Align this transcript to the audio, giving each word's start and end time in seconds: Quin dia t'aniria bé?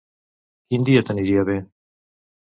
Quin 0.69 0.87
dia 0.87 1.03
t'aniria 1.09 1.43
bé? 1.51 1.59